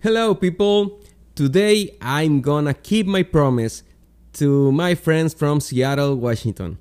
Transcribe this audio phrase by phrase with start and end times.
[0.00, 1.00] Hello, people.
[1.34, 3.82] Today I'm gonna keep my promise
[4.34, 6.78] to my friends from Seattle, Washington.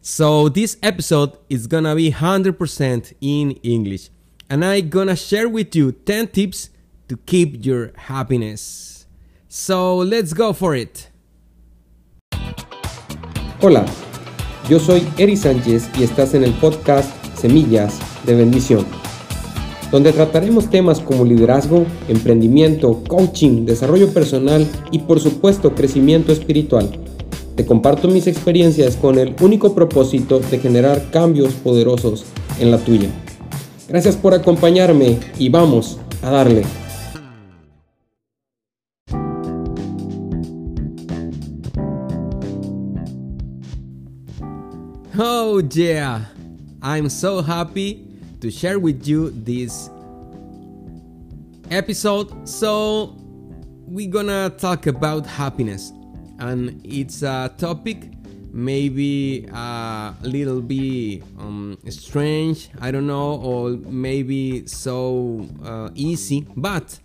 [0.00, 4.08] So, this episode is gonna be 100% in English,
[4.48, 6.70] and I'm gonna share with you 10 tips
[7.08, 9.04] to keep your happiness.
[9.48, 11.10] So, let's go for it.
[13.60, 13.84] Hola,
[14.70, 18.86] yo soy Eri Sánchez y estás en el podcast Semillas de Bendición,
[19.90, 26.90] donde trataremos temas como liderazgo, emprendimiento, coaching, desarrollo personal y por supuesto crecimiento espiritual.
[27.56, 32.24] Te comparto mis experiencias con el único propósito de generar cambios poderosos
[32.60, 33.08] en la tuya.
[33.88, 36.64] Gracias por acompañarme y vamos a darle.
[45.20, 46.30] Oh, yeah!
[46.80, 48.07] I'm so happy
[48.40, 49.90] to share with you this
[51.70, 52.48] episode.
[52.48, 53.14] So,
[53.86, 55.92] we're gonna talk about happiness,
[56.38, 58.12] and it's a topic
[58.52, 66.98] maybe a little bit um, strange, I don't know, or maybe so uh, easy, but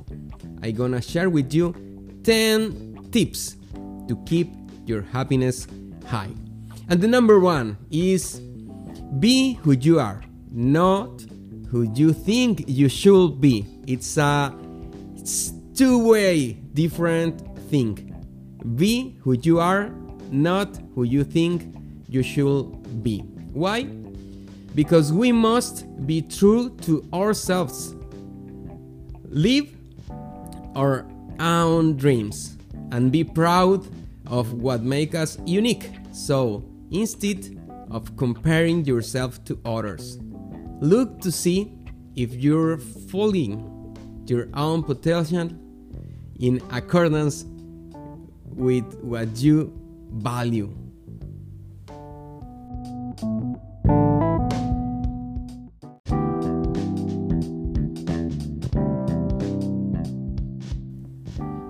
[0.61, 1.75] I'm gonna share with you
[2.23, 3.57] 10 tips
[4.07, 4.49] to keep
[4.85, 5.67] your happiness
[6.07, 6.31] high.
[6.89, 8.39] And the number one is
[9.19, 10.21] be who you are,
[10.53, 11.25] not
[11.69, 13.65] who you think you should be.
[13.87, 14.53] It's a
[15.17, 18.15] it's two-way different thing.
[18.75, 19.89] Be who you are,
[20.31, 21.75] not who you think
[22.07, 23.19] you should be.
[23.53, 23.83] Why?
[24.75, 27.95] Because we must be true to ourselves.
[29.29, 29.75] Live
[30.75, 31.07] our
[31.39, 32.57] own dreams
[32.91, 33.87] and be proud
[34.27, 35.89] of what makes us unique.
[36.11, 37.59] So, instead
[37.89, 40.19] of comparing yourself to others.
[40.83, 41.71] Look to see
[42.13, 43.95] if you're following
[44.27, 45.49] your own potential
[46.41, 47.45] in accordance
[48.43, 49.71] with what you
[50.11, 50.75] value.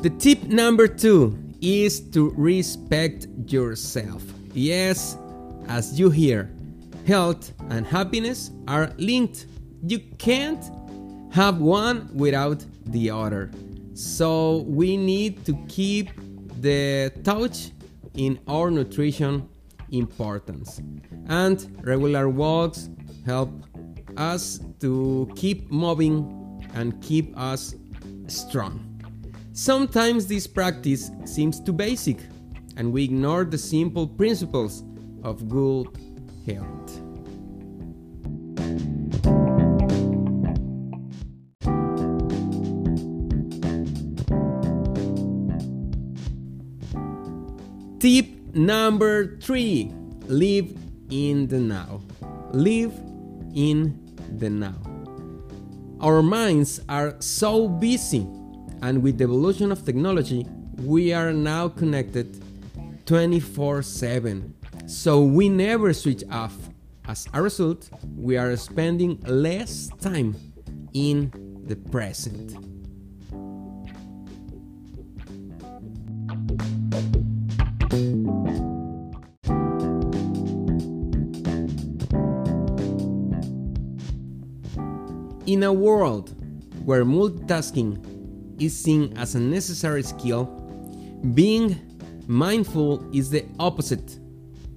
[0.02, 4.23] The tip number two is to respect yourself.
[4.56, 5.19] Yes,
[5.68, 6.53] as you hear,
[7.06, 9.47] health and happiness are linked.
[9.86, 10.64] You can't
[11.31, 13.52] have one without the other.
[13.94, 16.09] So we need to keep
[16.62, 17.72] the touch
[18.16, 19.47] in our nutrition
[19.91, 20.81] importance.
[21.28, 22.90] And regular walks
[23.25, 23.50] help
[24.18, 27.75] us to keep moving and keep us
[28.28, 28.90] strong.
[29.53, 32.18] Sometimes this practice seems too basic
[32.78, 34.84] and we ignore the simple principles
[35.24, 35.88] of good
[36.45, 36.99] health.
[47.99, 49.93] Tip number three
[50.27, 50.75] live
[51.09, 52.01] in the now.
[52.51, 52.91] Live
[53.55, 53.97] in
[54.37, 54.75] the now.
[56.01, 58.27] Our minds are so busy,
[58.81, 60.45] and with the evolution of technology,
[60.83, 62.43] we are now connected
[63.05, 64.53] 24 7.
[64.85, 66.55] So we never switch off.
[67.05, 70.35] As a result, we are spending less time
[70.94, 71.31] in
[71.66, 72.53] the present.
[85.45, 86.33] In a world
[86.85, 90.45] where multitasking is seen as a necessary skill,
[91.33, 91.79] being
[92.27, 94.19] mindful is the opposite.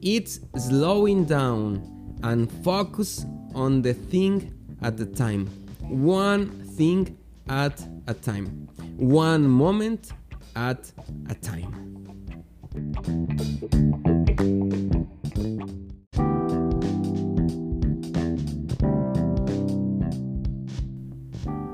[0.08, 1.82] It's slowing down
[2.22, 5.46] and focus on the thing at the time.
[5.80, 6.46] One
[6.76, 7.18] thing
[7.48, 8.68] at a time.
[8.98, 10.12] One moment
[10.54, 10.92] at
[11.28, 11.72] a time.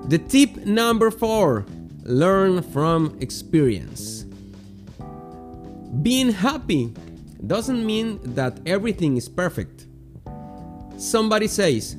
[0.08, 1.66] The tip number four
[2.04, 4.24] learn from experience.
[6.00, 6.94] Being happy
[7.46, 9.86] doesn't mean that everything is perfect.
[10.96, 11.96] Somebody says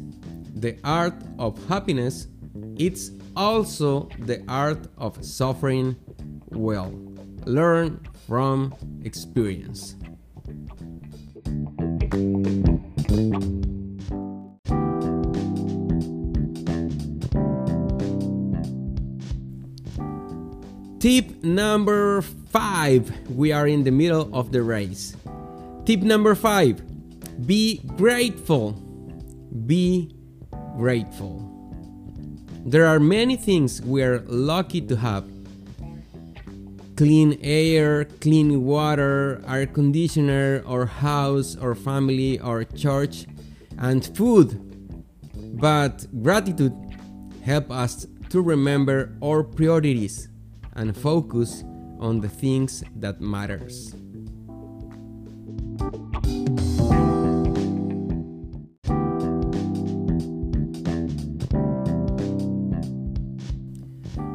[0.55, 2.27] the art of happiness
[2.77, 5.95] it's also the art of suffering
[6.49, 6.91] well.
[7.45, 8.73] Learn from
[9.03, 9.95] experience.
[20.99, 23.11] Tip number five.
[23.29, 25.17] We are in the middle of the race.
[25.85, 26.81] Tip number five
[27.45, 28.71] be grateful.
[29.65, 30.15] Be
[30.77, 31.49] grateful.
[32.65, 35.25] There are many things we're lucky to have
[36.95, 43.25] clean air, clean water, air conditioner, our house, our family, our church,
[43.77, 44.59] and food.
[45.59, 46.73] But gratitude
[47.43, 50.29] help us to remember our priorities
[50.75, 51.63] and focus
[51.99, 53.93] on the things that matters.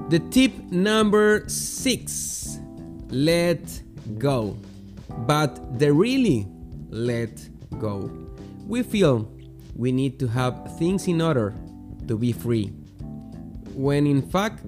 [0.08, 2.58] The tip number 6
[3.10, 3.82] let
[4.16, 4.56] go.
[5.26, 6.46] But the really
[6.88, 7.46] let
[7.78, 8.10] go.
[8.66, 9.30] We feel
[9.76, 11.54] we need to have things in order
[12.06, 12.68] to be free.
[13.74, 14.64] When in fact,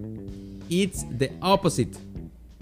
[0.69, 1.97] it's the opposite.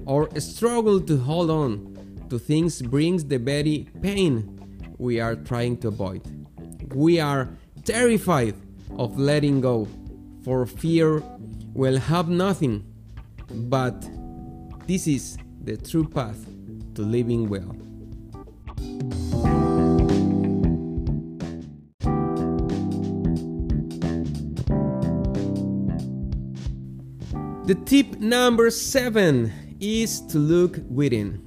[0.08, 5.88] Our struggle to hold on to things brings the very pain we are trying to
[5.88, 6.22] avoid.
[6.94, 7.48] We are
[7.84, 8.54] terrified
[8.96, 9.88] of letting go
[10.44, 11.22] for fear
[11.78, 12.84] we'll have nothing.
[13.48, 14.10] But
[14.88, 16.44] this is the true path
[16.96, 17.72] to living well.
[27.66, 31.46] The tip number seven is to look within.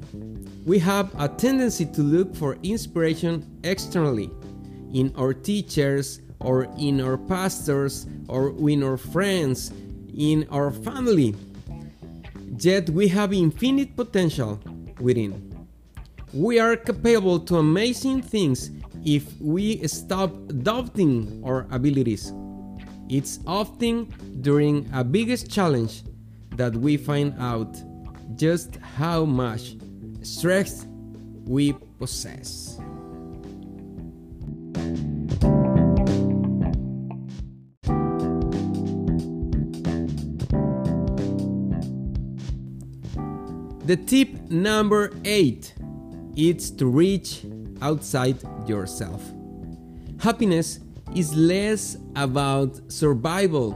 [0.65, 4.31] We have a tendency to look for inspiration externally
[4.93, 9.71] in our teachers or in our pastors or in our friends,
[10.17, 11.35] in our family.
[12.57, 14.59] Yet we have infinite potential
[14.99, 15.67] within.
[16.33, 18.71] We are capable to amazing things
[19.03, 20.31] if we stop
[20.63, 22.33] doubting our abilities.
[23.09, 24.05] It's often
[24.41, 26.03] during a biggest challenge
[26.55, 27.75] that we find out
[28.35, 29.75] just how much
[30.21, 30.87] strength
[31.45, 32.79] we possess.
[43.91, 45.73] The tip number eight
[46.37, 47.43] is to reach
[47.81, 49.21] outside yourself.
[50.17, 50.79] Happiness
[51.13, 53.75] is less about survival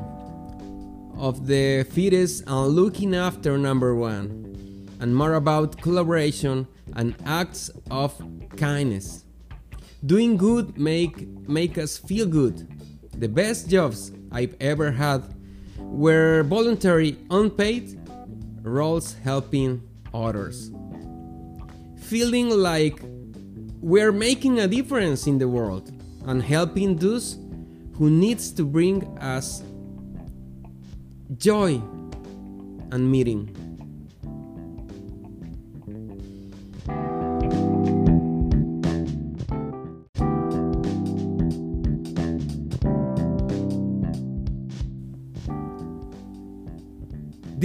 [1.17, 8.15] of the fittest and looking after number one, and more about collaboration and acts of
[8.55, 9.25] kindness.
[10.05, 12.65] Doing good make make us feel good.
[13.19, 15.25] The best jobs I've ever had
[15.77, 17.99] were voluntary, unpaid
[18.63, 19.81] roles helping
[20.23, 20.71] others.
[21.99, 23.01] Feeling like
[23.81, 25.91] we're making a difference in the world
[26.25, 27.37] and helping those
[27.97, 29.63] who needs to bring us
[31.37, 31.81] joy
[32.91, 33.64] and meeting.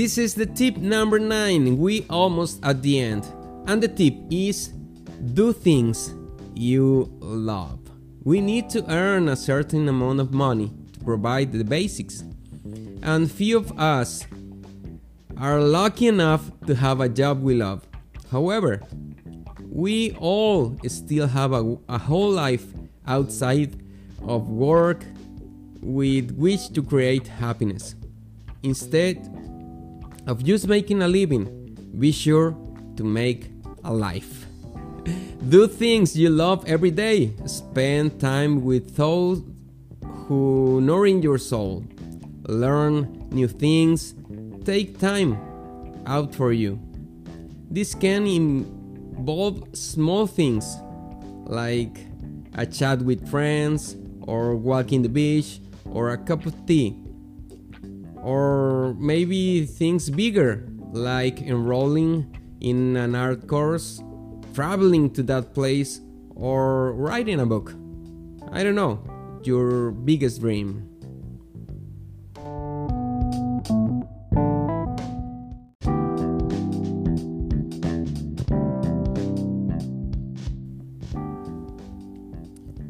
[0.01, 1.77] This is the tip number 9.
[1.77, 3.31] We almost at the end.
[3.67, 4.69] And the tip is
[5.35, 6.15] do things
[6.55, 7.79] you love.
[8.25, 12.25] We need to earn a certain amount of money to provide the basics.
[13.03, 14.25] And few of us
[15.37, 17.87] are lucky enough to have a job we love.
[18.31, 18.81] However,
[19.69, 22.65] we all still have a, a whole life
[23.07, 23.79] outside
[24.27, 25.05] of work
[25.83, 27.97] with which to create happiness.
[28.63, 29.50] Instead
[30.31, 31.45] of just making a living,
[31.99, 32.57] be sure
[32.97, 33.51] to make
[33.83, 34.47] a life.
[35.49, 37.33] Do things you love every day.
[37.47, 39.43] Spend time with those
[40.27, 41.85] who nourish your soul.
[42.47, 44.15] Learn new things.
[44.65, 45.37] Take time
[46.07, 46.79] out for you.
[47.69, 50.77] This can involve small things
[51.45, 52.07] like
[52.55, 55.61] a chat with friends, or walking the beach,
[55.91, 56.97] or a cup of tea.
[58.23, 64.03] Or maybe things bigger like enrolling in an art course,
[64.55, 66.01] traveling to that place,
[66.35, 67.75] or writing a book.
[68.53, 69.01] I don't know,
[69.45, 70.87] your biggest dream.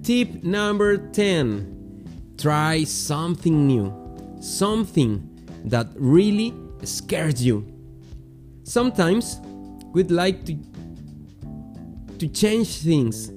[0.02, 3.92] Tip number 10 Try something new,
[4.40, 5.26] something
[5.64, 7.66] that really scares you.
[8.64, 9.40] Sometimes
[9.92, 10.56] we'd like to
[12.18, 13.30] to change things,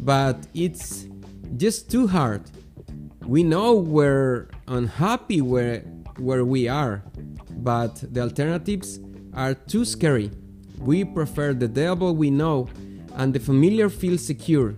[0.00, 1.06] but it's
[1.56, 2.42] just too hard.
[3.26, 5.80] We know we're unhappy where
[6.18, 7.02] where we are,
[7.58, 9.00] but the alternatives
[9.34, 10.30] are too scary.
[10.78, 12.68] We prefer the devil we know
[13.14, 14.74] and the familiar feels secure,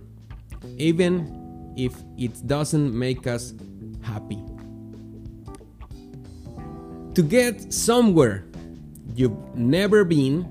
[0.77, 3.53] even if it doesn't make us
[4.01, 4.50] happy.
[7.15, 8.45] To get somewhere
[9.15, 10.47] you've never been,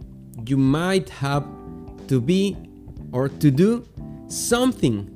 [0.47, 1.47] you might have
[2.09, 2.57] to be
[3.13, 3.89] or to do
[4.29, 5.09] something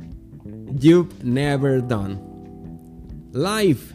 [0.81, 2.19] you've never done.
[3.33, 3.93] Life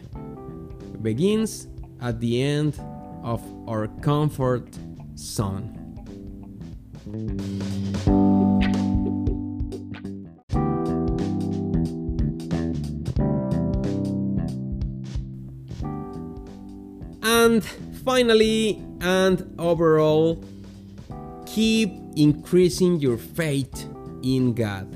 [1.02, 1.66] begins
[2.00, 2.78] at the end
[3.24, 4.68] of our comfort
[5.16, 5.76] zone.
[17.60, 20.42] And finally, and overall,
[21.44, 23.86] keep increasing your faith
[24.22, 24.88] in God.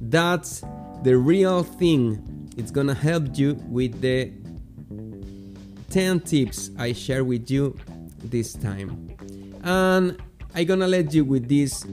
[0.00, 0.64] That's
[1.04, 2.50] the real thing.
[2.56, 4.32] It's gonna help you with the
[5.90, 7.76] 10 tips I share with you
[8.24, 9.14] this time.
[9.62, 10.20] And
[10.56, 11.84] I'm gonna let you with this.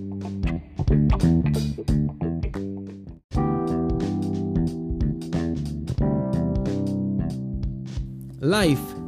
[8.42, 9.03] Life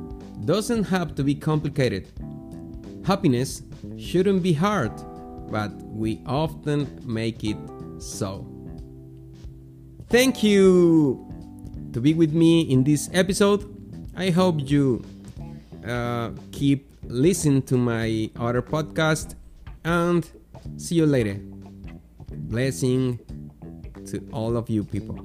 [0.45, 2.07] doesn't have to be complicated.
[3.05, 3.63] Happiness
[3.97, 4.91] shouldn't be hard,
[5.49, 7.57] but we often make it
[7.99, 8.47] so.
[10.09, 11.31] Thank you
[11.93, 13.65] to be with me in this episode.
[14.15, 15.03] I hope you
[15.85, 19.35] uh, keep listening to my other podcast
[19.83, 20.29] and
[20.77, 21.39] see you later.
[22.31, 23.19] Blessing
[24.07, 25.19] to all of you people.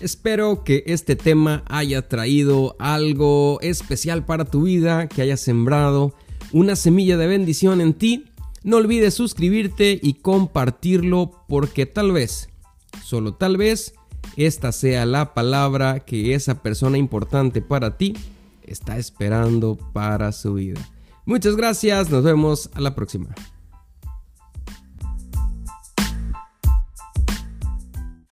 [0.00, 6.14] Espero que este tema haya traído algo especial para tu vida, que haya sembrado
[6.52, 8.24] una semilla de bendición en ti.
[8.62, 12.48] No olvides suscribirte y compartirlo porque tal vez,
[13.04, 13.92] solo tal vez,
[14.36, 18.14] esta sea la palabra que esa persona importante para ti
[18.62, 20.80] está esperando para su vida.
[21.26, 23.34] Muchas gracias, nos vemos a la próxima.